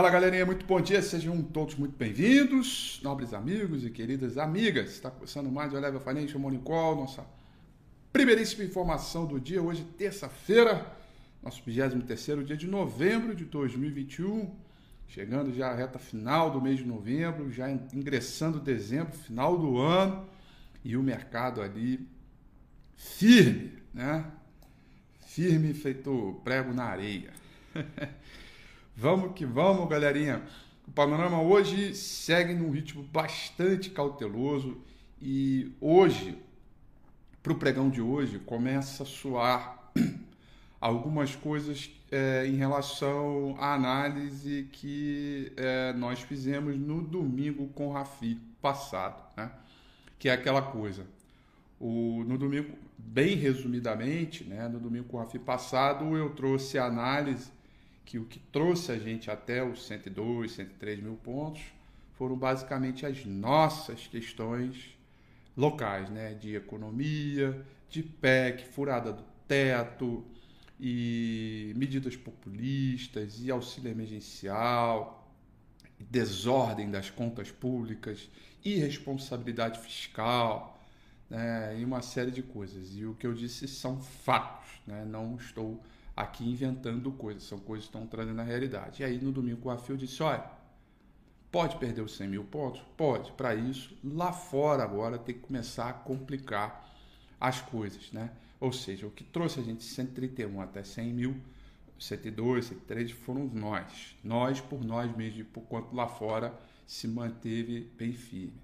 Fala 0.00 0.08
galerinha, 0.08 0.46
muito 0.46 0.64
bom 0.64 0.80
dia, 0.80 1.02
sejam 1.02 1.42
todos 1.42 1.74
muito 1.74 1.94
bem-vindos, 1.94 2.98
nobres 3.02 3.34
amigos 3.34 3.84
e 3.84 3.90
queridas 3.90 4.38
amigas. 4.38 4.92
Está 4.92 5.10
começando 5.10 5.50
mais 5.50 5.74
o 5.74 5.76
Eleva 5.76 6.00
Financial 6.00 6.40
Morning 6.40 6.62
Call, 6.62 6.96
nossa 6.96 7.26
primeiríssima 8.10 8.64
informação 8.64 9.26
do 9.26 9.38
dia, 9.38 9.60
hoje 9.62 9.84
terça-feira, 9.98 10.90
nosso 11.42 11.62
23º 11.64 12.44
dia 12.44 12.56
de 12.56 12.66
novembro 12.66 13.34
de 13.34 13.44
2021, 13.44 14.50
chegando 15.06 15.52
já 15.52 15.68
à 15.68 15.74
reta 15.74 15.98
final 15.98 16.50
do 16.50 16.62
mês 16.62 16.78
de 16.78 16.86
novembro, 16.86 17.52
já 17.52 17.70
ingressando 17.70 18.58
dezembro, 18.58 19.12
final 19.12 19.58
do 19.58 19.76
ano, 19.76 20.26
e 20.82 20.96
o 20.96 21.02
mercado 21.02 21.60
ali 21.60 22.08
firme, 22.96 23.74
né? 23.92 24.24
Firme 25.26 25.74
feito 25.74 26.40
prego 26.42 26.72
na 26.72 26.84
areia. 26.84 27.34
Vamos 29.00 29.32
que 29.32 29.46
vamos, 29.46 29.88
galerinha. 29.88 30.42
O 30.86 30.90
panorama 30.90 31.40
hoje 31.40 31.94
segue 31.94 32.52
num 32.52 32.70
ritmo 32.70 33.02
bastante 33.02 33.88
cauteloso 33.88 34.76
e 35.22 35.72
hoje, 35.80 36.36
para 37.42 37.50
o 37.54 37.56
pregão 37.56 37.88
de 37.88 38.02
hoje, 38.02 38.38
começa 38.40 39.02
a 39.04 39.06
soar 39.06 39.90
algumas 40.78 41.34
coisas 41.34 41.90
é, 42.12 42.46
em 42.46 42.56
relação 42.56 43.56
à 43.58 43.72
análise 43.72 44.68
que 44.70 45.50
é, 45.56 45.94
nós 45.94 46.20
fizemos 46.20 46.76
no 46.76 47.00
domingo 47.00 47.68
com 47.68 47.88
o 47.88 47.92
Rafi 47.92 48.38
passado, 48.60 49.22
né? 49.34 49.50
que 50.18 50.28
é 50.28 50.32
aquela 50.32 50.60
coisa. 50.60 51.06
O, 51.80 52.22
no 52.26 52.36
domingo, 52.36 52.76
bem 52.98 53.34
resumidamente, 53.34 54.44
né, 54.44 54.68
no 54.68 54.78
domingo 54.78 55.04
com 55.04 55.16
o 55.16 55.20
Rafi 55.20 55.38
passado, 55.38 56.14
eu 56.18 56.28
trouxe 56.34 56.78
a 56.78 56.84
análise 56.84 57.50
que 58.10 58.18
o 58.18 58.24
que 58.24 58.40
trouxe 58.40 58.90
a 58.90 58.98
gente 58.98 59.30
até 59.30 59.62
os 59.62 59.86
102, 59.86 60.50
103 60.50 61.00
mil 61.00 61.14
pontos 61.14 61.62
foram 62.14 62.34
basicamente 62.34 63.06
as 63.06 63.24
nossas 63.24 64.08
questões 64.08 64.98
locais, 65.56 66.10
né? 66.10 66.34
de 66.34 66.56
economia, 66.56 67.64
de 67.88 68.02
PEC, 68.02 68.64
furada 68.64 69.12
do 69.12 69.22
teto, 69.46 70.24
e 70.80 71.72
medidas 71.76 72.16
populistas, 72.16 73.40
e 73.40 73.48
auxílio 73.48 73.92
emergencial, 73.92 75.32
desordem 76.00 76.90
das 76.90 77.10
contas 77.10 77.52
públicas, 77.52 78.28
irresponsabilidade 78.64 79.78
fiscal, 79.78 80.82
né? 81.28 81.78
e 81.78 81.84
uma 81.84 82.02
série 82.02 82.32
de 82.32 82.42
coisas. 82.42 82.96
E 82.96 83.06
o 83.06 83.14
que 83.14 83.24
eu 83.24 83.34
disse 83.34 83.68
são 83.68 84.00
fatos, 84.00 84.68
né? 84.84 85.04
não 85.04 85.36
estou 85.36 85.80
aqui 86.16 86.48
inventando 86.48 87.10
coisas, 87.12 87.44
são 87.44 87.58
coisas 87.58 87.88
que 87.88 87.96
estão 87.96 88.06
trazendo 88.06 88.40
a 88.40 88.44
realidade. 88.44 89.02
E 89.02 89.04
aí 89.04 89.18
no 89.18 89.32
domingo 89.32 89.68
o 89.68 89.70
Afio 89.70 89.96
disse: 89.96 90.22
olha, 90.22 90.44
pode 91.50 91.76
perder 91.76 92.02
os 92.02 92.16
100 92.16 92.28
mil 92.28 92.44
pontos? 92.44 92.82
Pode. 92.96 93.32
Para 93.32 93.54
isso, 93.54 93.96
lá 94.04 94.32
fora 94.32 94.82
agora 94.82 95.18
tem 95.18 95.34
que 95.34 95.40
começar 95.40 95.88
a 95.88 95.92
complicar 95.92 96.88
as 97.40 97.60
coisas, 97.60 98.12
né? 98.12 98.30
Ou 98.60 98.72
seja, 98.72 99.06
o 99.06 99.10
que 99.10 99.24
trouxe 99.24 99.60
a 99.60 99.62
gente 99.62 99.78
de 99.78 99.84
131 99.84 100.60
até 100.60 100.84
100 100.84 101.12
mil, 101.12 101.36
102, 101.98 102.66
103 102.66 103.10
foram 103.12 103.46
nós. 103.46 104.16
Nós 104.22 104.60
por 104.60 104.84
nós 104.84 105.14
mesmos, 105.16 105.46
por 105.48 105.62
quanto 105.62 105.94
lá 105.94 106.06
fora 106.06 106.54
se 106.86 107.08
manteve 107.08 107.90
bem 107.96 108.12
firme. 108.12 108.60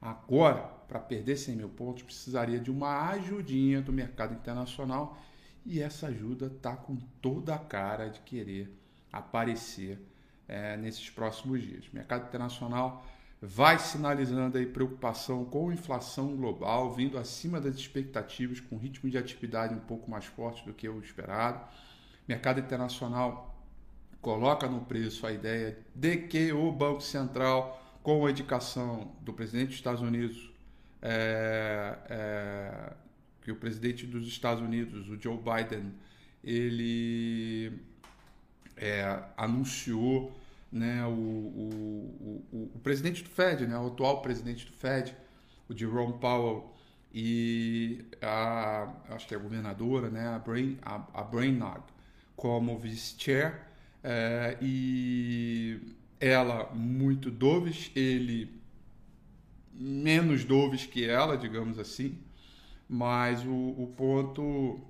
Agora, 0.00 0.62
para 0.88 0.98
perder 0.98 1.36
100 1.36 1.56
mil 1.56 1.68
pontos, 1.68 2.02
precisaria 2.02 2.58
de 2.58 2.70
uma 2.70 3.10
ajudinha 3.10 3.82
do 3.82 3.92
mercado 3.92 4.34
internacional 4.34 5.18
e 5.64 5.80
essa 5.80 6.06
ajuda 6.08 6.46
está 6.46 6.74
com 6.76 6.96
toda 7.20 7.54
a 7.54 7.58
cara 7.58 8.08
de 8.08 8.20
querer 8.20 8.74
aparecer 9.12 9.98
é, 10.48 10.76
nesses 10.76 11.08
próximos 11.10 11.62
dias. 11.62 11.86
O 11.86 11.94
mercado 11.94 12.26
internacional 12.26 13.04
vai 13.40 13.78
sinalizando 13.78 14.58
aí 14.58 14.66
preocupação 14.66 15.44
com 15.44 15.72
inflação 15.72 16.36
global, 16.36 16.92
vindo 16.92 17.18
acima 17.18 17.60
das 17.60 17.74
expectativas, 17.76 18.60
com 18.60 18.76
ritmo 18.76 19.08
de 19.08 19.16
atividade 19.16 19.74
um 19.74 19.80
pouco 19.80 20.10
mais 20.10 20.26
forte 20.26 20.64
do 20.66 20.74
que 20.74 20.88
o 20.88 21.00
esperado. 21.00 21.64
O 21.64 22.28
mercado 22.28 22.60
internacional 22.60 23.56
coloca 24.20 24.68
no 24.68 24.80
preço 24.82 25.26
a 25.26 25.32
ideia 25.32 25.78
de 25.94 26.16
que 26.18 26.52
o 26.52 26.70
Banco 26.70 27.00
Central, 27.00 27.80
com 28.02 28.26
a 28.26 28.30
indicação 28.30 29.12
do 29.22 29.32
presidente 29.32 29.68
dos 29.68 29.76
Estados 29.76 30.02
Unidos, 30.02 30.52
é, 31.00 31.98
é, 32.08 32.92
que 33.42 33.50
o 33.50 33.56
presidente 33.56 34.06
dos 34.06 34.26
Estados 34.26 34.62
Unidos, 34.62 35.08
o 35.08 35.20
Joe 35.20 35.38
Biden, 35.38 35.92
ele 36.42 37.72
é, 38.76 39.22
anunciou 39.36 40.38
né, 40.72 41.04
o, 41.04 41.10
o, 41.10 42.46
o, 42.52 42.70
o, 42.74 42.78
presidente 42.80 43.22
do 43.22 43.28
Fed, 43.28 43.66
né, 43.66 43.78
o 43.78 43.88
atual 43.88 44.22
presidente 44.22 44.66
do 44.66 44.72
Fed, 44.72 45.14
o 45.68 45.76
Jerome 45.76 46.14
Powell, 46.18 46.72
e 47.12 48.04
a, 48.22 48.92
acho 49.10 49.26
que 49.26 49.34
é 49.34 49.36
a 49.36 49.40
governadora, 49.40 50.08
né, 50.08 50.28
a, 50.28 50.38
Brain, 50.38 50.78
a, 50.82 51.02
a 51.12 51.22
Brainard, 51.22 51.82
como 52.36 52.78
vice-chair, 52.78 53.60
é, 54.02 54.56
e 54.62 55.78
ela 56.20 56.70
muito 56.72 57.30
doves, 57.30 57.90
ele 57.94 58.60
menos 59.72 60.44
doves 60.44 60.86
que 60.86 61.04
ela, 61.04 61.36
digamos 61.36 61.78
assim, 61.78 62.18
mas 62.92 63.44
o, 63.44 63.52
o 63.52 63.94
ponto 63.96 64.80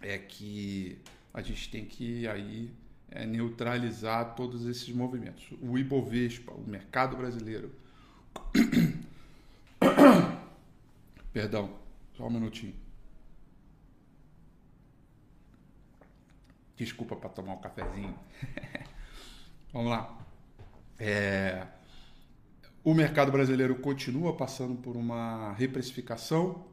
é 0.00 0.18
que 0.18 0.98
a 1.32 1.40
gente 1.40 1.70
tem 1.70 1.84
que 1.84 2.26
aí 2.26 2.74
é, 3.08 3.24
neutralizar 3.24 4.34
todos 4.34 4.66
esses 4.66 4.88
movimentos. 4.88 5.56
O 5.62 5.78
Ibovespa, 5.78 6.50
o 6.52 6.68
mercado 6.68 7.16
brasileiro. 7.16 7.72
Perdão, 11.32 11.78
só 12.16 12.26
um 12.26 12.30
minutinho. 12.30 12.74
Desculpa 16.76 17.14
para 17.14 17.28
tomar 17.28 17.52
um 17.52 17.60
cafezinho. 17.60 18.18
Vamos 19.72 19.92
lá. 19.92 20.18
É, 20.98 21.68
o 22.82 22.92
mercado 22.92 23.30
brasileiro 23.30 23.76
continua 23.76 24.36
passando 24.36 24.74
por 24.74 24.96
uma 24.96 25.52
reprecificação 25.52 26.71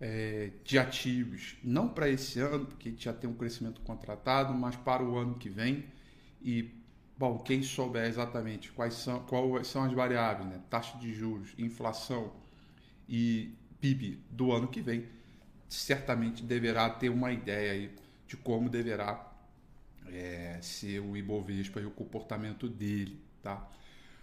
é, 0.00 0.50
de 0.64 0.78
ativos, 0.78 1.56
não 1.62 1.88
para 1.88 2.08
esse 2.08 2.38
ano, 2.40 2.66
porque 2.66 2.94
já 2.96 3.12
tem 3.12 3.28
um 3.28 3.34
crescimento 3.34 3.80
contratado, 3.80 4.54
mas 4.54 4.76
para 4.76 5.02
o 5.02 5.16
ano 5.16 5.34
que 5.34 5.48
vem. 5.48 5.86
E, 6.40 6.70
bom, 7.16 7.38
quem 7.38 7.62
souber 7.62 8.06
exatamente 8.06 8.70
quais 8.72 8.94
são, 8.94 9.20
quais 9.20 9.66
são 9.66 9.82
as 9.82 9.92
variáveis, 9.92 10.48
né? 10.48 10.60
taxa 10.70 10.96
de 10.98 11.12
juros, 11.12 11.52
inflação 11.58 12.32
e 13.08 13.52
PIB 13.80 14.22
do 14.30 14.52
ano 14.52 14.68
que 14.68 14.80
vem, 14.80 15.06
certamente 15.68 16.42
deverá 16.42 16.88
ter 16.88 17.08
uma 17.08 17.32
ideia 17.32 17.72
aí 17.72 17.94
de 18.26 18.36
como 18.36 18.68
deverá 18.68 19.32
é, 20.06 20.58
ser 20.62 21.00
o 21.00 21.16
Ibovespa 21.16 21.80
e 21.80 21.86
o 21.86 21.90
comportamento 21.90 22.68
dele. 22.68 23.20
Tá? 23.42 23.68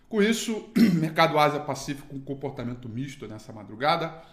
Com 0.07 0.21
isso, 0.21 0.69
mercado 0.95 1.37
Ásia-Pacífico 1.37 2.07
com 2.07 2.21
comportamento 2.21 2.87
misto 2.87 3.27
nessa 3.27 3.51
madrugada 3.51 4.23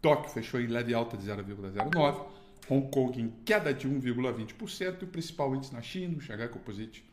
Tóquio 0.00 0.30
fechou 0.30 0.60
em 0.60 0.66
leve 0.66 0.94
alta 0.94 1.16
de 1.16 1.26
0,09%, 1.26 2.26
Hong 2.68 2.90
Kong 2.90 3.20
em 3.20 3.32
queda 3.44 3.72
de 3.72 3.88
1,20% 3.88 5.02
e 5.02 5.04
o 5.04 5.08
principal 5.08 5.54
índice 5.54 5.72
na 5.72 5.82
China, 5.82 6.18
o 6.18 6.20
Shanghai 6.20 6.48
Composite, 6.48 7.04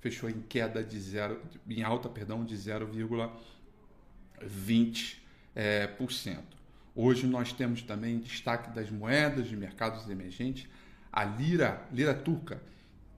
fechou 0.00 0.28
em 0.28 0.40
queda 0.48 0.84
de 0.84 1.00
zero, 1.00 1.40
em 1.68 1.82
alta, 1.82 2.08
perdão, 2.08 2.44
de 2.44 2.54
0,20%. 2.54 3.30
É, 5.56 5.90
Hoje 6.94 7.26
nós 7.28 7.52
temos 7.52 7.80
também 7.82 8.18
destaque 8.18 8.70
das 8.70 8.90
moedas 8.90 9.48
de 9.48 9.56
mercados 9.56 10.08
emergentes. 10.10 10.66
A 11.12 11.24
lira, 11.24 11.86
lira 11.92 12.12
turca, 12.12 12.60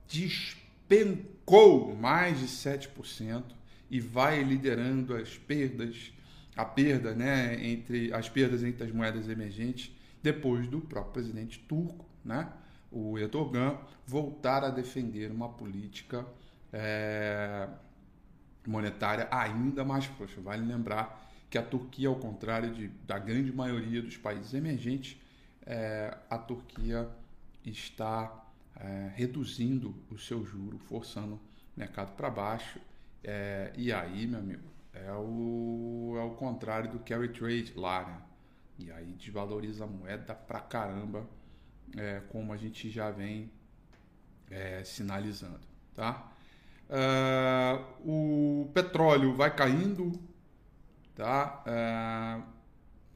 despencou 0.06 1.96
mais 1.96 2.38
de 2.40 2.46
7% 2.46 3.42
e 3.90 3.98
vai 3.98 4.42
liderando 4.42 5.16
as 5.16 5.38
perdas 5.38 6.12
a 6.56 6.64
perda, 6.64 7.14
né, 7.14 7.64
entre 7.66 8.12
as 8.12 8.28
perdas 8.28 8.62
entre 8.62 8.84
as 8.84 8.92
moedas 8.92 9.28
emergentes 9.28 9.94
depois 10.22 10.66
do 10.66 10.80
próprio 10.80 11.12
presidente 11.12 11.58
turco, 11.60 12.04
né, 12.24 12.52
o 12.90 13.18
Erdogan, 13.18 13.78
voltar 14.06 14.64
a 14.64 14.70
defender 14.70 15.30
uma 15.30 15.48
política 15.48 16.26
é, 16.72 17.68
monetária 18.66 19.28
ainda 19.30 19.84
mais 19.84 20.04
frouxa. 20.04 20.40
Vale 20.40 20.66
lembrar 20.66 21.28
que 21.48 21.56
a 21.56 21.62
Turquia, 21.62 22.08
ao 22.08 22.16
contrário 22.16 22.74
de, 22.74 22.88
da 23.06 23.18
grande 23.18 23.52
maioria 23.52 24.02
dos 24.02 24.16
países 24.16 24.52
emergentes, 24.54 25.16
é, 25.64 26.16
a 26.28 26.36
Turquia 26.36 27.08
está 27.64 28.44
é, 28.76 29.12
reduzindo 29.14 29.94
o 30.10 30.18
seu 30.18 30.44
juro, 30.44 30.78
forçando 30.78 31.34
o 31.34 31.40
mercado 31.76 32.14
para 32.16 32.30
baixo. 32.30 32.80
E 33.76 33.92
aí, 33.92 34.26
meu 34.26 34.40
amigo, 34.40 34.62
é 34.92 35.12
o, 35.12 36.14
é 36.18 36.22
o 36.22 36.30
contrário 36.30 36.90
do 36.90 36.98
carry 37.00 37.28
trade 37.28 37.72
lá, 37.76 38.04
né? 38.04 38.22
E 38.78 38.90
aí 38.90 39.12
desvaloriza 39.12 39.84
a 39.84 39.86
moeda 39.86 40.34
pra 40.34 40.60
caramba, 40.60 41.28
é, 41.96 42.20
como 42.28 42.52
a 42.52 42.56
gente 42.56 42.90
já 42.90 43.10
vem 43.10 43.50
é, 44.50 44.82
sinalizando, 44.84 45.60
tá? 45.94 46.30
Uh, 46.90 48.64
o 48.64 48.70
petróleo 48.74 49.32
vai 49.34 49.54
caindo, 49.54 50.12
tá? 51.14 51.62
Uh, 51.64 52.42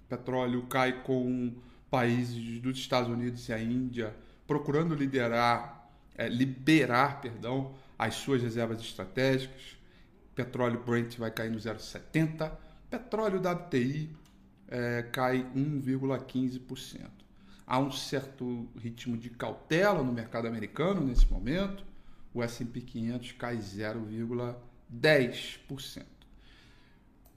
petróleo 0.08 0.62
cai 0.66 1.02
com 1.02 1.52
países 1.90 2.60
dos 2.60 2.78
Estados 2.78 3.10
Unidos 3.10 3.48
e 3.48 3.52
a 3.52 3.60
Índia 3.60 4.14
procurando 4.46 4.94
liderar, 4.94 5.90
é, 6.16 6.28
liberar, 6.28 7.20
perdão, 7.20 7.74
as 7.98 8.14
suas 8.14 8.42
reservas 8.42 8.80
estratégicas. 8.80 9.76
Petróleo 10.34 10.82
Brent 10.84 11.16
vai 11.16 11.30
cair 11.30 11.50
no 11.50 11.58
0,70. 11.58 12.50
Petróleo 12.90 13.40
WTI 13.40 14.10
é, 14.68 15.02
cai 15.04 15.46
1,15%. 15.54 17.24
Há 17.66 17.78
um 17.78 17.90
certo 17.90 18.68
ritmo 18.76 19.16
de 19.16 19.30
cautela 19.30 20.02
no 20.02 20.12
mercado 20.12 20.46
americano 20.46 21.00
nesse 21.00 21.26
momento. 21.30 21.82
O 22.32 22.42
S&P 22.42 22.80
500 22.80 23.32
cai 23.32 23.56
0,10%. 23.56 26.04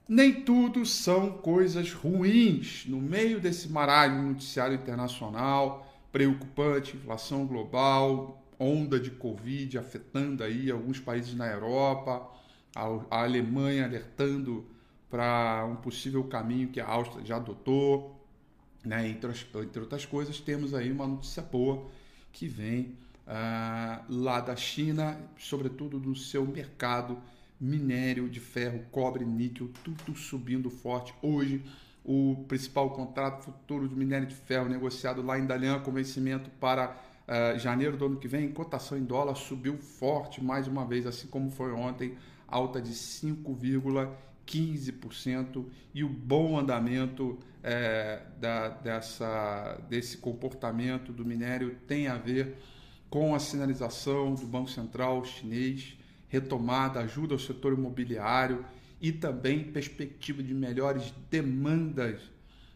Nem 0.08 0.42
tudo 0.42 0.84
são 0.84 1.38
coisas 1.38 1.92
ruins. 1.92 2.84
No 2.86 3.00
meio 3.00 3.40
desse 3.40 3.68
marasmo 3.68 4.22
noticiário 4.22 4.74
internacional, 4.74 5.86
preocupante, 6.10 6.96
inflação 6.96 7.46
global, 7.46 8.42
onda 8.58 8.98
de 8.98 9.10
Covid 9.10 9.78
afetando 9.78 10.42
aí 10.42 10.70
alguns 10.70 10.98
países 10.98 11.34
na 11.34 11.46
Europa, 11.46 12.28
a, 12.74 13.22
Alemanha 13.22 13.84
alertando 13.84 14.66
para 15.10 15.66
um 15.66 15.76
possível 15.76 16.24
caminho 16.24 16.68
que 16.68 16.80
a 16.80 16.86
Áustria 16.86 17.24
já 17.24 17.36
adotou, 17.36 18.18
né? 18.84 19.08
entre, 19.08 19.30
entre 19.30 19.80
outras 19.80 20.04
coisas, 20.04 20.40
temos 20.40 20.74
aí 20.74 20.90
uma 20.90 21.06
notícia 21.06 21.42
boa 21.42 21.86
que 22.32 22.46
vem 22.46 22.96
uh, 23.26 24.04
lá 24.08 24.40
da 24.40 24.54
China, 24.54 25.18
sobretudo 25.38 25.98
no 25.98 26.14
seu 26.14 26.46
mercado 26.46 27.18
minério 27.60 28.28
de 28.28 28.38
ferro, 28.38 28.84
cobre, 28.90 29.24
níquel, 29.24 29.70
tudo 29.82 30.16
subindo 30.16 30.70
forte. 30.70 31.12
Hoje, 31.20 31.64
o 32.04 32.44
principal 32.46 32.90
contrato 32.90 33.44
futuro 33.44 33.88
de 33.88 33.94
minério 33.94 34.26
de 34.26 34.34
ferro 34.34 34.68
negociado 34.68 35.22
lá 35.22 35.38
em 35.38 35.46
Dalian 35.46 35.80
com 35.80 35.90
vencimento 35.92 36.48
para 36.60 36.96
uh, 37.26 37.58
janeiro 37.58 37.96
do 37.96 38.06
ano 38.06 38.16
que 38.16 38.28
vem, 38.28 38.50
cotação 38.50 38.96
em 38.96 39.04
dólar 39.04 39.34
subiu 39.34 39.76
forte 39.76 40.42
mais 40.42 40.66
uma 40.68 40.86
vez, 40.86 41.06
assim 41.06 41.26
como 41.26 41.50
foi 41.50 41.72
ontem, 41.72 42.16
alta 42.48 42.80
de 42.80 42.92
5,15% 42.92 45.66
e 45.94 46.02
o 46.02 46.08
bom 46.08 46.58
andamento 46.58 47.38
é, 47.62 48.22
da, 48.40 48.70
dessa, 48.70 49.80
desse 49.88 50.16
comportamento 50.16 51.12
do 51.12 51.24
minério 51.24 51.76
tem 51.86 52.08
a 52.08 52.16
ver 52.16 52.56
com 53.10 53.34
a 53.34 53.38
sinalização 53.38 54.34
do 54.34 54.46
Banco 54.46 54.70
Central 54.70 55.24
chinês, 55.24 55.96
retomada, 56.28 57.00
ajuda 57.00 57.34
ao 57.34 57.38
setor 57.38 57.74
imobiliário 57.74 58.64
e 59.00 59.12
também 59.12 59.64
perspectiva 59.64 60.42
de 60.42 60.54
melhores 60.54 61.12
demandas 61.30 62.20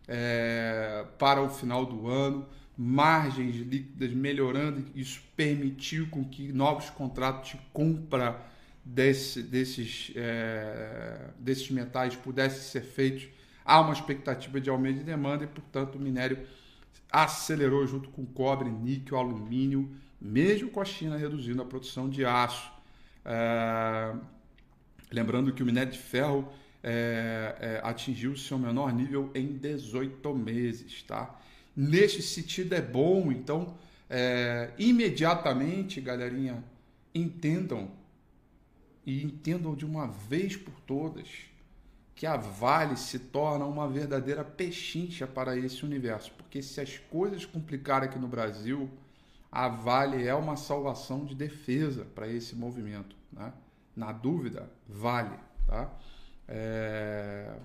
é, 0.07 1.05
para 1.19 1.43
o 1.43 1.49
final 1.49 1.85
do 1.85 2.09
ano, 2.09 2.47
margens 2.77 3.57
líquidas 3.57 4.13
melhorando, 4.13 4.85
isso 4.95 5.23
permitiu 5.37 6.09
com 6.09 6.25
que 6.25 6.53
novos 6.53 6.91
contratos 6.91 7.53
de 7.53 7.59
compra 7.73 8.52
desse, 8.85 9.43
desses, 9.43 10.13
é, 10.17 11.31
desses 11.39 11.71
metais 11.71 12.17
pudessem 12.17 12.61
ser 12.61 12.83
feitos. 12.83 13.29
Há 13.65 13.81
uma 13.81 13.93
expectativa 13.93 14.61
de 14.61 14.69
aumento 14.69 14.99
de 14.99 15.05
demanda 15.05 15.45
e, 15.45 15.47
portanto, 15.47 15.97
o 15.97 16.01
minério 16.01 16.39
acelerou 17.11 17.87
junto 17.87 18.09
com 18.09 18.25
cobre, 18.25 18.71
níquel, 18.71 19.19
alumínio, 19.19 19.91
mesmo 20.21 20.71
com 20.71 20.81
a 20.81 20.85
China 20.85 21.17
reduzindo 21.17 21.63
a 21.63 21.65
produção 21.65 22.09
de 22.09 22.25
aço. 22.25 22.73
É, 23.25 24.15
lembrando 25.13 25.53
que 25.53 25.63
o 25.63 25.67
minério 25.67 25.93
de 25.93 25.99
ferro 25.99 26.53
é, 26.83 27.57
é, 27.61 27.81
atingiu 27.85 28.37
seu 28.37 28.59
menor 28.59 28.93
nível 28.93 29.31
em 29.35 29.57
18 29.57 30.35
meses. 30.35 31.03
Tá? 31.03 31.39
Neste 31.77 32.21
sentido, 32.23 32.75
é 32.75 32.83
bom, 32.83 33.31
então, 33.31 33.77
é, 34.11 34.71
imediatamente, 34.77 36.01
galerinha, 36.01 36.65
entendam 37.15 37.91
e 39.05 39.23
entendam 39.23 39.75
de 39.75 39.85
uma 39.85 40.07
vez 40.07 40.57
por 40.57 40.75
todas 40.87 41.29
que 42.15 42.27
a 42.27 42.37
Vale 42.37 42.97
se 42.97 43.19
torna 43.19 43.65
uma 43.65 43.89
verdadeira 43.89 44.45
pechincha 44.45 45.27
para 45.27 45.57
esse 45.57 45.85
universo. 45.85 46.31
Porque 46.37 46.63
se 46.63 46.81
as 46.81 46.99
coisas 46.99 47.45
complicarem 47.45 48.09
aqui 48.09 48.19
no 48.19 48.29
Brasil, 48.29 48.89
a 49.51 49.69
Vale 49.69 50.27
é 50.27 50.35
uma 50.35 50.57
salvação 50.57 51.25
de 51.25 51.35
defesa 51.35 52.05
para 52.15 52.29
esse 52.29 52.55
movimento. 52.55 53.17
Né? 53.33 53.53
Na 53.97 54.13
dúvida, 54.13 54.71
Vale. 54.89 55.37
Tá? 55.67 55.91
É, 56.47 57.57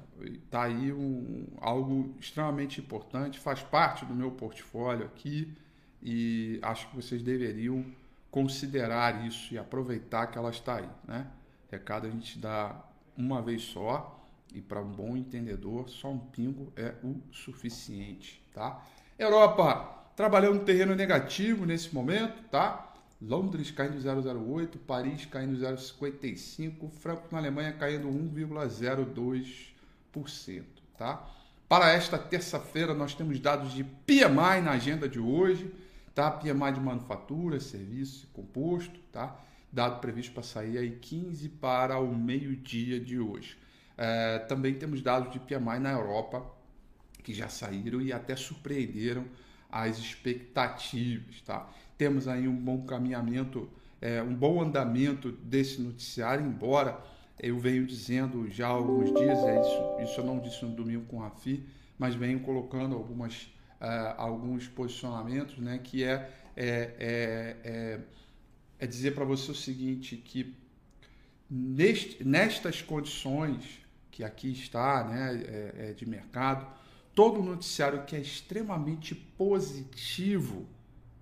tá 0.50 0.64
aí 0.64 0.94
um, 0.94 1.46
algo 1.60 2.16
extremamente 2.20 2.80
importante, 2.80 3.40
faz 3.40 3.62
parte 3.62 4.06
do 4.06 4.14
meu 4.14 4.32
portfólio 4.32 5.06
aqui 5.06 5.54
e 6.02 6.60
acho 6.62 6.90
que 6.90 6.96
vocês 6.96 7.22
deveriam 7.22 7.86
considerar 8.32 9.26
isso 9.26 9.54
e 9.54 9.58
aproveitar 9.58 10.28
que 10.28 10.38
ela 10.38 10.50
está 10.50 10.78
aí, 10.78 10.90
né? 11.08 11.28
Recado 11.72 12.08
a 12.08 12.10
gente 12.10 12.38
dá 12.40 12.76
uma 13.18 13.42
vez 13.42 13.62
só 13.64 14.14
e 14.54 14.62
para 14.62 14.82
um 14.82 14.92
bom 14.92 15.18
entendedor, 15.18 15.90
só 15.90 16.10
um 16.10 16.20
pingo 16.20 16.72
é 16.76 16.94
o 17.04 17.22
suficiente, 17.32 18.44
tá? 18.54 18.84
Europa 19.18 19.96
trabalhando 20.16 20.60
no 20.60 20.66
terreno 20.66 20.94
negativo 20.96 21.66
nesse 21.66 21.94
momento, 21.94 22.44
tá? 22.50 22.94
Londres 23.22 23.72
caindo 23.72 23.98
0,08, 23.98 24.78
Paris 24.86 25.26
caindo 25.26 25.58
0,55, 25.58 26.92
Frankfurt 26.92 27.32
na 27.32 27.40
Alemanha 27.40 27.74
caindo 27.74 28.08
1,02%, 28.08 30.64
tá? 30.98 31.28
Para 31.68 31.92
esta 31.92 32.18
terça-feira 32.18 32.94
nós 32.94 33.14
temos 33.14 33.38
dados 33.40 33.74
de 33.74 33.84
PMI 33.84 34.62
na 34.64 34.72
agenda 34.72 35.10
de 35.10 35.20
hoje 35.20 35.70
tá? 36.18 36.32
PMI 36.32 36.72
de 36.74 36.80
manufatura, 36.80 37.60
serviço 37.60 38.28
composto, 38.34 39.00
tá? 39.12 39.40
Dado 39.72 40.02
previsto 40.02 40.34
para 40.34 40.42
sair 40.42 40.80
aí 40.80 40.90
15 40.90 41.48
para 41.48 42.00
o 42.00 42.16
meio-dia 42.16 43.00
de 43.00 43.20
hoje. 43.20 43.56
É, 43.96 44.40
também 44.40 44.74
temos 44.74 45.00
dados 45.04 45.32
de 45.32 45.40
PMI 45.40 45.80
na 45.80 45.92
Europa 45.92 46.44
que 47.24 47.36
já 47.36 47.48
saíram 47.48 48.02
e 48.02 48.12
até 48.12 48.36
surpreenderam 48.36 49.26
as 49.72 50.00
expectativas, 50.00 51.40
tá? 51.42 51.70
Temos 52.00 52.28
aí 52.28 52.48
um 52.48 52.56
bom 52.56 52.84
caminhamento, 52.84 53.70
é, 54.02 54.20
um 54.24 54.34
bom 54.34 54.60
andamento 54.60 55.32
desse 55.32 55.80
noticiário, 55.80 56.44
embora 56.44 57.00
eu 57.40 57.60
venho 57.60 57.86
dizendo 57.86 58.50
já 58.50 58.66
há 58.66 58.72
alguns 58.72 59.14
dias, 59.14 59.38
é 59.38 59.62
isso, 59.62 60.12
isso 60.12 60.22
eu 60.22 60.26
não 60.26 60.40
disse 60.40 60.66
no 60.66 60.72
domingo 60.72 61.06
com 61.06 61.22
a 61.22 61.26
Rafi, 61.26 61.64
mas 61.96 62.16
venho 62.16 62.40
colocando 62.40 62.96
algumas 62.96 63.52
alguns 64.18 64.68
posicionamentos, 64.68 65.58
né, 65.60 65.78
que 65.78 66.04
é, 66.04 66.32
é, 66.56 66.68
é, 67.00 67.58
é, 67.64 68.00
é 68.80 68.88
dizer 68.88 69.14
para 69.14 69.24
você 69.24 69.52
o 69.52 69.56
seguinte, 69.56 70.16
que 70.18 70.56
neste, 71.50 72.24
nestas 72.24 72.82
condições 72.82 73.80
que 74.10 74.24
aqui 74.24 74.52
está, 74.52 75.04
né, 75.04 75.44
é, 75.46 75.90
é 75.90 75.94
de 75.94 76.08
mercado, 76.08 76.68
todo 77.14 77.42
noticiário 77.44 78.04
que 78.06 78.16
é 78.16 78.20
extremamente 78.20 79.14
positivo 79.14 80.68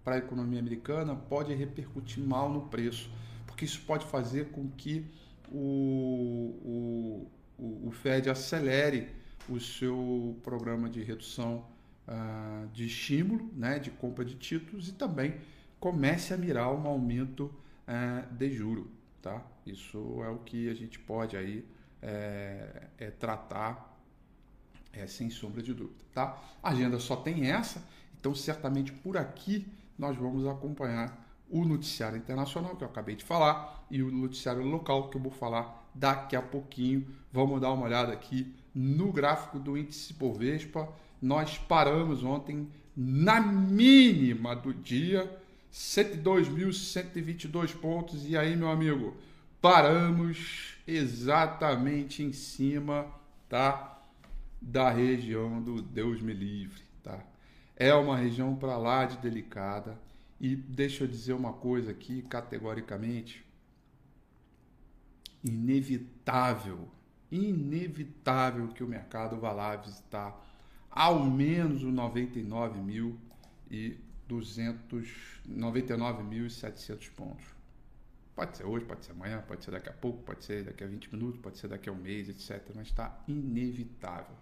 para 0.03 0.15
a 0.15 0.17
economia 0.19 0.59
americana 0.59 1.15
pode 1.15 1.53
repercutir 1.53 2.23
mal 2.23 2.49
no 2.49 2.67
preço, 2.67 3.09
porque 3.45 3.65
isso 3.65 3.81
pode 3.85 4.05
fazer 4.05 4.51
com 4.51 4.69
que 4.69 5.05
o, 5.51 7.27
o, 7.57 7.87
o 7.87 7.91
Fed 7.91 8.29
acelere 8.29 9.09
o 9.49 9.59
seu 9.59 10.37
programa 10.43 10.89
de 10.89 11.03
redução 11.03 11.65
uh, 12.07 12.67
de 12.69 12.85
estímulo, 12.85 13.49
né, 13.53 13.79
de 13.79 13.91
compra 13.91 14.23
de 14.23 14.35
títulos 14.35 14.87
e 14.89 14.93
também 14.93 15.35
comece 15.79 16.33
a 16.33 16.37
mirar 16.37 16.71
um 16.73 16.87
aumento 16.87 17.45
uh, 17.87 18.33
de 18.33 18.51
juro, 18.51 18.89
tá? 19.21 19.45
Isso 19.65 20.23
é 20.23 20.29
o 20.29 20.37
que 20.39 20.69
a 20.69 20.73
gente 20.73 20.99
pode 20.99 21.35
aí 21.35 21.65
é, 22.01 22.87
é 22.97 23.11
tratar 23.11 23.99
é, 24.93 25.07
sem 25.07 25.29
sombra 25.29 25.61
de 25.61 25.73
dúvida, 25.73 26.03
tá? 26.13 26.41
A 26.61 26.69
agenda 26.69 26.99
só 26.99 27.15
tem 27.15 27.49
essa, 27.49 27.83
então 28.19 28.33
certamente 28.35 28.91
por 28.91 29.17
aqui 29.17 29.67
nós 29.97 30.15
vamos 30.15 30.45
acompanhar 30.47 31.25
o 31.49 31.63
noticiário 31.63 32.17
internacional 32.17 32.75
que 32.75 32.83
eu 32.83 32.87
acabei 32.87 33.15
de 33.15 33.23
falar 33.23 33.85
e 33.89 34.01
o 34.01 34.11
noticiário 34.11 34.63
local 34.63 35.09
que 35.09 35.17
eu 35.17 35.21
vou 35.21 35.31
falar 35.31 35.89
daqui 35.93 36.35
a 36.35 36.41
pouquinho. 36.41 37.07
Vamos 37.31 37.61
dar 37.61 37.71
uma 37.71 37.85
olhada 37.85 38.11
aqui 38.11 38.53
no 38.73 39.11
gráfico 39.11 39.59
do 39.59 39.77
índice 39.77 40.13
Bovespa 40.13 40.89
nós 41.21 41.57
paramos 41.57 42.23
ontem 42.23 42.69
na 42.95 43.41
mínima 43.41 44.55
do 44.55 44.73
dia, 44.73 45.29
102.122 45.71 47.75
pontos. 47.75 48.27
E 48.27 48.37
aí, 48.37 48.55
meu 48.55 48.69
amigo, 48.69 49.17
paramos 49.61 50.77
exatamente 50.87 52.23
em 52.23 52.31
cima 52.31 53.07
tá, 53.49 54.01
da 54.61 54.89
região 54.89 55.61
do 55.61 55.81
Deus 55.81 56.21
me 56.21 56.33
livre. 56.33 56.81
Tá? 57.03 57.19
É 57.75 57.93
uma 57.93 58.15
região 58.15 58.55
para 58.55 58.77
lá 58.77 59.05
de 59.05 59.17
delicada. 59.17 59.99
E 60.39 60.55
deixa 60.55 61.03
eu 61.03 61.07
dizer 61.07 61.33
uma 61.33 61.53
coisa 61.53 61.91
aqui, 61.91 62.21
categoricamente. 62.21 63.43
inevitável, 65.43 66.87
inevitável 67.31 68.67
que 68.69 68.83
o 68.83 68.87
mercado 68.87 69.37
vá 69.37 69.51
lá 69.51 69.75
visitar 69.75 70.43
ao 70.95 71.19
menos 71.25 71.83
os 71.83 71.93
99.200, 71.93 73.19
99.700 75.45 77.11
pontos. 77.11 77.45
Pode 78.33 78.55
ser 78.55 78.65
hoje, 78.65 78.85
pode 78.85 79.03
ser 79.05 79.11
amanhã, 79.11 79.43
pode 79.45 79.65
ser 79.65 79.71
daqui 79.71 79.89
a 79.89 79.93
pouco, 79.93 80.23
pode 80.23 80.45
ser 80.45 80.63
daqui 80.63 80.85
a 80.85 80.87
20 80.87 81.13
minutos, 81.13 81.41
pode 81.41 81.57
ser 81.57 81.67
daqui 81.67 81.89
a 81.89 81.91
um 81.91 81.97
mês, 81.97 82.29
etc. 82.29 82.71
Mas 82.73 82.87
está 82.87 83.21
inevitável. 83.27 84.35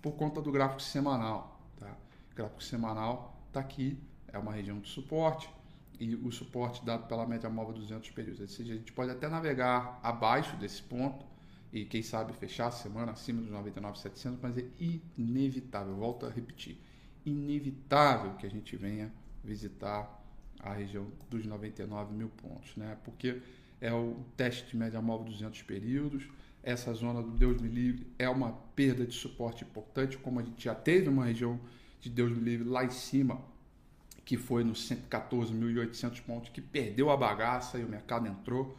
Por 0.00 0.12
conta 0.12 0.40
do 0.40 0.50
gráfico 0.50 0.80
semanal. 0.80 1.60
Tá? 1.78 1.94
O 2.32 2.34
gráfico 2.34 2.62
semanal 2.62 3.38
está 3.48 3.60
aqui, 3.60 3.98
é 4.28 4.38
uma 4.38 4.52
região 4.52 4.80
de 4.80 4.88
suporte, 4.88 5.50
e 6.00 6.14
o 6.14 6.30
suporte 6.30 6.82
dado 6.84 7.06
pela 7.06 7.26
média 7.26 7.50
móvel 7.50 7.74
200 7.74 8.10
períodos. 8.10 8.40
Ou 8.40 8.48
seja, 8.48 8.72
a 8.72 8.76
gente 8.76 8.92
pode 8.92 9.10
até 9.10 9.28
navegar 9.28 10.00
abaixo 10.02 10.56
desse 10.56 10.82
ponto 10.82 11.26
e 11.72 11.84
quem 11.84 12.02
sabe 12.02 12.32
fechar 12.32 12.68
a 12.68 12.70
semana 12.70 13.12
acima 13.12 13.42
dos 13.42 13.50
99,700, 13.50 14.38
mas 14.40 14.56
é 14.56 14.64
inevitável, 15.16 15.94
volto 15.94 16.26
a 16.26 16.30
repetir, 16.30 16.78
inevitável 17.24 18.34
que 18.34 18.46
a 18.46 18.50
gente 18.50 18.76
venha 18.76 19.12
visitar 19.44 20.18
a 20.60 20.72
região 20.72 21.06
dos 21.30 21.44
99 21.44 22.14
mil 22.14 22.28
pontos, 22.30 22.74
né? 22.76 22.96
Porque 23.04 23.40
é 23.80 23.92
o 23.92 24.16
teste 24.36 24.70
de 24.70 24.76
média 24.76 25.00
móvel 25.00 25.26
200 25.26 25.62
períodos. 25.62 26.28
Essa 26.62 26.92
zona 26.92 27.22
do 27.22 27.30
Deus 27.30 27.60
me 27.60 27.68
livre 27.68 28.06
é 28.18 28.28
uma 28.28 28.52
perda 28.74 29.06
de 29.06 29.14
suporte 29.14 29.62
importante, 29.64 30.18
como 30.18 30.40
a 30.40 30.42
gente 30.42 30.64
já 30.64 30.74
teve 30.74 31.08
uma 31.08 31.24
região 31.24 31.60
de 32.00 32.10
Deus 32.10 32.32
me 32.32 32.40
livre 32.40 32.68
lá 32.68 32.84
em 32.84 32.90
cima, 32.90 33.40
que 34.24 34.36
foi 34.36 34.64
nos 34.64 34.88
114.800 34.88 36.22
pontos, 36.22 36.50
que 36.50 36.60
perdeu 36.60 37.10
a 37.10 37.16
bagaça 37.16 37.78
e 37.78 37.84
o 37.84 37.88
mercado 37.88 38.26
entrou 38.26 38.76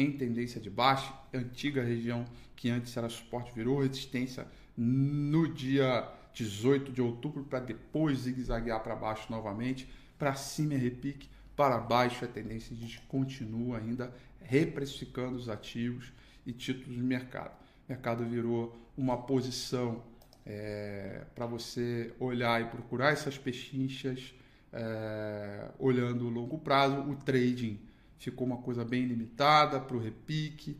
em 0.00 0.12
tendência 0.12 0.60
de 0.60 0.70
baixa. 0.70 1.12
Antiga 1.32 1.82
região 1.82 2.24
que 2.54 2.70
antes 2.70 2.96
era 2.96 3.08
suporte 3.08 3.52
virou 3.54 3.80
resistência 3.80 4.46
no 4.76 5.52
dia 5.52 6.08
18 6.32 6.92
de 6.92 7.02
outubro 7.02 7.44
para 7.44 7.60
depois 7.60 8.20
zigue-zaguear 8.20 8.80
para 8.82 8.94
baixo 8.94 9.26
novamente 9.30 9.88
para 10.18 10.34
cima 10.34 10.74
é 10.74 10.76
repique, 10.76 11.28
para 11.54 11.78
baixo 11.78 12.24
a 12.24 12.28
tendência 12.28 12.74
de 12.74 13.00
continua 13.02 13.78
ainda 13.78 14.12
reprecificando 14.40 15.36
os 15.36 15.48
ativos 15.48 16.12
e 16.44 16.52
títulos 16.52 16.96
de 16.96 17.02
mercado. 17.02 17.52
O 17.86 17.92
mercado 17.92 18.24
virou 18.24 18.76
uma 18.96 19.16
posição 19.16 20.02
é, 20.44 21.24
para 21.34 21.46
você 21.46 22.12
olhar 22.18 22.60
e 22.60 22.64
procurar 22.66 23.12
essas 23.12 23.38
pechinchas 23.38 24.34
é, 24.72 25.68
olhando 25.78 26.26
o 26.26 26.30
longo 26.30 26.58
prazo. 26.58 27.00
O 27.00 27.14
trading 27.16 27.78
ficou 28.18 28.46
uma 28.46 28.58
coisa 28.58 28.84
bem 28.84 29.04
limitada 29.06 29.80
para 29.80 29.96
o 29.96 30.00
repique, 30.00 30.76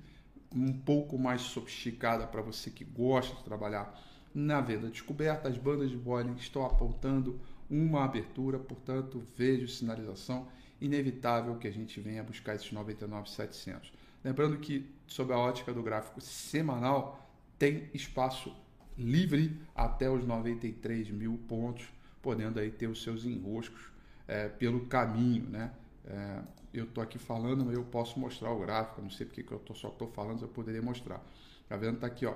um 0.54 0.72
pouco 0.72 1.18
mais 1.18 1.42
sofisticada 1.42 2.26
para 2.26 2.42
você 2.42 2.70
que 2.70 2.84
gosta 2.84 3.34
de 3.36 3.44
trabalhar 3.44 3.98
na 4.34 4.60
venda 4.60 4.88
descoberta. 4.88 5.48
As 5.48 5.58
bandas 5.58 5.90
de 5.90 5.96
Bollinger 5.96 6.38
estão 6.38 6.64
apontando 6.64 7.40
uma 7.70 8.04
abertura, 8.04 8.58
portanto, 8.58 9.22
vejo 9.36 9.68
sinalização 9.68 10.48
inevitável 10.80 11.56
que 11.56 11.68
a 11.68 11.72
gente 11.72 12.00
venha 12.00 12.22
buscar 12.22 12.54
esses 12.54 12.72
99,700. 12.72 13.92
Lembrando 14.24 14.58
que, 14.58 14.88
sob 15.06 15.32
a 15.32 15.38
ótica 15.38 15.72
do 15.72 15.82
gráfico 15.82 16.20
semanal, 16.20 17.30
tem 17.58 17.88
espaço 17.92 18.54
livre 18.96 19.60
até 19.74 20.10
os 20.10 20.24
93 20.24 21.10
mil 21.10 21.38
pontos, 21.48 21.86
podendo 22.22 22.58
aí 22.58 22.70
ter 22.70 22.88
os 22.88 23.02
seus 23.02 23.24
enroscos 23.24 23.90
é, 24.26 24.48
pelo 24.48 24.86
caminho, 24.86 25.44
né? 25.48 25.72
É, 26.06 26.42
eu 26.72 26.84
estou 26.84 27.02
aqui 27.02 27.18
falando, 27.18 27.64
mas 27.64 27.74
eu 27.74 27.84
posso 27.84 28.18
mostrar 28.18 28.50
o 28.50 28.60
gráfico, 28.60 29.02
não 29.02 29.10
sei 29.10 29.26
porque 29.26 29.42
que 29.42 29.52
eu 29.52 29.58
tô, 29.58 29.74
só 29.74 29.88
estou 29.88 30.08
falando, 30.08 30.42
eu 30.42 30.48
poderia 30.48 30.82
mostrar. 30.82 31.22
Tá 31.68 31.76
vendo? 31.76 31.96
Está 31.96 32.06
aqui, 32.06 32.26
ó, 32.26 32.34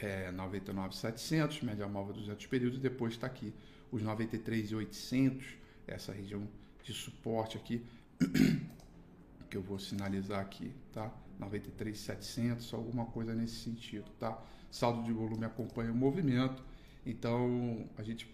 é, 0.00 0.30
99,700, 0.30 1.62
média 1.62 1.88
móvel 1.88 2.14
200 2.14 2.46
períodos, 2.46 2.78
depois 2.78 3.14
está 3.14 3.26
aqui 3.26 3.52
os 3.90 4.02
93,800, 4.02 5.46
essa 5.86 6.12
região 6.12 6.46
de 6.82 6.92
suporte 6.92 7.56
aqui, 7.56 7.84
que 9.50 9.56
eu 9.56 9.62
vou 9.62 9.78
sinalizar 9.78 10.40
aqui, 10.40 10.72
tá? 10.92 11.12
93,700, 11.38 12.72
alguma 12.74 13.06
coisa 13.06 13.34
nesse 13.34 13.56
sentido, 13.56 14.10
tá? 14.18 14.40
Saldo 14.70 15.02
de 15.02 15.12
volume 15.12 15.44
acompanha 15.44 15.92
o 15.92 15.94
movimento, 15.94 16.62
então 17.04 17.86
a 17.96 18.02
gente 18.02 18.28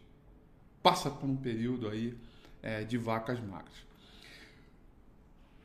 passa 0.82 1.10
por 1.10 1.28
um 1.28 1.36
período 1.36 1.88
aí 1.88 2.16
é, 2.62 2.84
de 2.84 2.96
vacas 2.98 3.40
magras. 3.40 3.91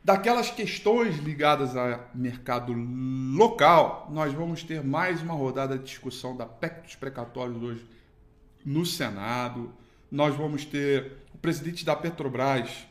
Daquelas 0.07 0.49
questões 0.49 1.17
ligadas 1.17 1.75
a 1.75 2.07
mercado 2.15 2.71
local, 2.71 4.07
nós 4.09 4.31
vamos 4.31 4.63
ter 4.63 4.81
mais 4.81 5.21
uma 5.21 5.33
rodada 5.33 5.77
de 5.77 5.83
discussão 5.83 6.33
da 6.33 6.45
PEC 6.45 6.83
dos 6.83 6.95
precatórios 6.95 7.61
hoje 7.61 7.85
no 8.63 8.85
Senado. 8.85 9.73
Nós 10.09 10.33
vamos 10.33 10.63
ter 10.63 11.17
o 11.33 11.37
presidente 11.37 11.83
da 11.83 11.93
Petrobras, 11.93 12.87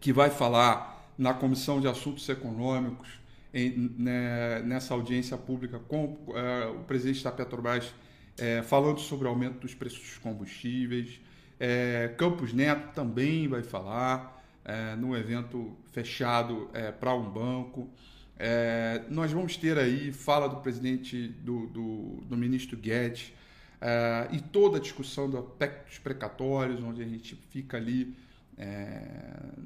que 0.00 0.10
vai 0.10 0.30
falar 0.30 1.06
na 1.18 1.34
Comissão 1.34 1.82
de 1.82 1.86
Assuntos 1.86 2.26
Econômicos, 2.30 3.10
em, 3.52 3.94
né, 3.98 4.62
nessa 4.62 4.94
audiência 4.94 5.36
pública, 5.36 5.78
com 5.80 6.16
é, 6.34 6.66
o 6.68 6.78
presidente 6.84 7.22
da 7.22 7.30
Petrobras 7.30 7.92
é, 8.38 8.62
falando 8.62 9.00
sobre 9.00 9.26
o 9.26 9.28
aumento 9.28 9.58
dos 9.58 9.74
preços 9.74 10.00
dos 10.00 10.16
combustíveis. 10.16 11.20
É, 11.60 12.14
Campos 12.16 12.54
Neto 12.54 12.94
também 12.94 13.46
vai 13.48 13.62
falar 13.62 14.35
é, 14.66 14.94
num 14.96 15.16
evento 15.16 15.74
fechado 15.92 16.68
é, 16.74 16.92
para 16.92 17.14
um 17.14 17.30
banco. 17.30 17.88
É, 18.38 19.02
nós 19.08 19.32
vamos 19.32 19.56
ter 19.56 19.78
aí 19.78 20.12
fala 20.12 20.48
do 20.48 20.56
presidente, 20.56 21.28
do, 21.28 21.66
do, 21.68 22.24
do 22.26 22.36
ministro 22.36 22.76
Guedes, 22.76 23.32
Uh, 23.76 24.34
e 24.34 24.40
toda 24.40 24.78
a 24.78 24.80
discussão 24.80 25.28
do 25.28 25.38
aspectos 25.38 25.98
precatórios, 25.98 26.82
onde 26.82 27.02
a 27.02 27.06
gente 27.06 27.36
fica 27.50 27.76
ali 27.76 28.16
é, 28.56 29.02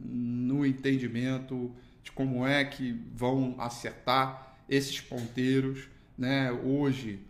no 0.02 0.66
entendimento 0.66 1.72
de 2.02 2.10
como 2.10 2.44
é 2.44 2.64
que 2.64 2.92
vão 3.14 3.54
acertar 3.58 4.56
esses 4.68 5.00
ponteiros. 5.00 5.88
Né? 6.18 6.50
Hoje, 6.50 7.20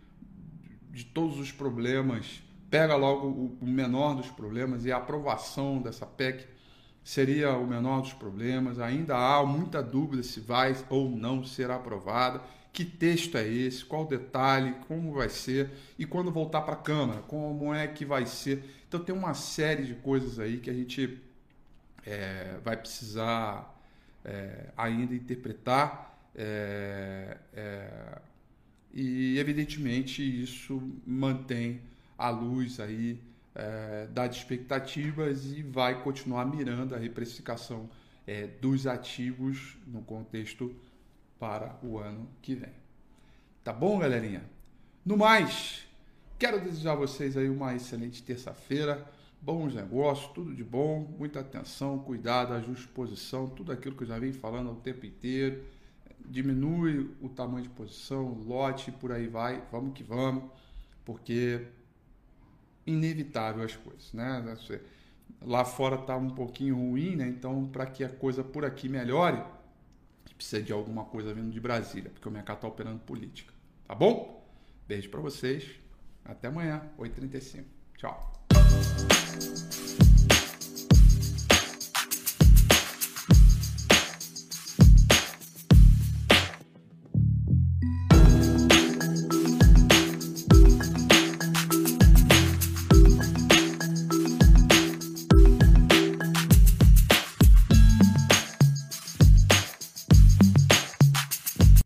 de 0.89 1.05
todos 1.05 1.39
os 1.39 1.51
problemas, 1.51 2.41
pega 2.69 2.95
logo 2.95 3.55
o 3.61 3.65
menor 3.65 4.15
dos 4.15 4.27
problemas 4.27 4.83
e 4.83 4.91
a 4.91 4.97
aprovação 4.97 5.81
dessa 5.81 6.05
PEC 6.05 6.47
seria 7.03 7.57
o 7.57 7.67
menor 7.67 8.01
dos 8.01 8.13
problemas. 8.13 8.79
Ainda 8.79 9.15
há 9.15 9.45
muita 9.45 9.81
dúvida 9.81 10.23
se 10.23 10.39
vai 10.39 10.75
ou 10.89 11.09
não 11.09 11.43
ser 11.43 11.71
aprovada 11.71 12.41
que 12.73 12.85
texto 12.85 13.37
é 13.37 13.47
esse, 13.47 13.83
qual 13.83 14.05
detalhe, 14.05 14.75
como 14.87 15.13
vai 15.13 15.27
ser 15.27 15.69
e 15.99 16.05
quando 16.05 16.31
voltar 16.31 16.61
para 16.61 16.73
a 16.73 16.77
Câmara, 16.77 17.21
como 17.21 17.73
é 17.73 17.85
que 17.87 18.05
vai 18.05 18.25
ser. 18.25 18.63
Então 18.87 18.99
tem 18.99 19.13
uma 19.13 19.33
série 19.33 19.83
de 19.83 19.95
coisas 19.95 20.39
aí 20.39 20.57
que 20.57 20.69
a 20.69 20.73
gente 20.73 21.19
é, 22.05 22.57
vai 22.63 22.77
precisar 22.77 23.77
é, 24.23 24.69
ainda 24.77 25.13
interpretar 25.13 26.17
é, 26.33 27.37
é 27.53 28.21
e 28.93 29.37
evidentemente 29.39 30.21
isso 30.21 30.81
mantém 31.05 31.81
a 32.17 32.29
luz 32.29 32.79
aí 32.79 33.21
é, 33.53 34.07
das 34.07 34.35
expectativas 34.35 35.51
e 35.51 35.61
vai 35.61 36.01
continuar 36.01 36.45
mirando 36.45 36.95
a 36.95 36.97
reprecificação 36.97 37.89
é, 38.25 38.47
dos 38.47 38.87
ativos 38.87 39.77
no 39.85 40.01
contexto 40.01 40.73
para 41.39 41.77
o 41.83 41.97
ano 41.97 42.29
que 42.41 42.55
vem. 42.55 42.73
Tá 43.63 43.73
bom, 43.73 43.99
galerinha? 43.99 44.43
No 45.05 45.17
mais, 45.17 45.85
quero 46.37 46.59
desejar 46.59 46.93
a 46.93 46.95
vocês 46.95 47.35
aí 47.35 47.49
uma 47.49 47.75
excelente 47.75 48.23
terça-feira, 48.23 49.05
bons 49.41 49.73
negócios, 49.73 50.31
tudo 50.33 50.53
de 50.53 50.63
bom, 50.63 50.99
muita 51.17 51.39
atenção, 51.39 51.97
cuidado, 51.99 52.53
ajuste 52.53 52.87
de 52.87 52.93
posição, 52.93 53.47
tudo 53.47 53.71
aquilo 53.71 53.95
que 53.95 54.03
eu 54.03 54.07
já 54.07 54.19
venho 54.19 54.33
falando 54.33 54.71
o 54.71 54.75
tempo 54.75 55.05
inteiro. 55.05 55.63
Diminui 56.23 57.09
o 57.19 57.27
tamanho 57.27 57.63
de 57.63 57.69
posição, 57.69 58.37
lote, 58.45 58.91
por 58.91 59.11
aí 59.11 59.27
vai, 59.27 59.63
vamos 59.71 59.93
que 59.93 60.03
vamos, 60.03 60.43
porque 61.03 61.65
inevitável 62.85 63.63
as 63.63 63.75
coisas, 63.75 64.11
né? 64.13 64.57
Lá 65.41 65.65
fora 65.65 65.95
está 65.95 66.15
um 66.17 66.29
pouquinho 66.29 66.75
ruim, 66.75 67.15
né? 67.15 67.27
Então, 67.27 67.67
para 67.67 67.85
que 67.85 68.03
a 68.03 68.09
coisa 68.09 68.43
por 68.43 68.65
aqui 68.65 68.87
melhore, 68.89 69.41
precisa 70.35 70.61
de 70.61 70.73
alguma 70.73 71.05
coisa 71.05 71.33
vindo 71.33 71.51
de 71.51 71.59
Brasília, 71.59 72.09
porque 72.09 72.27
o 72.27 72.31
mercado 72.31 72.57
está 72.57 72.67
operando 72.67 72.99
política. 72.99 73.53
Tá 73.87 73.93
bom? 73.93 74.43
Beijo 74.87 75.09
para 75.09 75.21
vocês. 75.21 75.69
Até 76.25 76.47
amanhã, 76.47 76.81
8h35. 76.97 77.63
Tchau. 77.97 78.33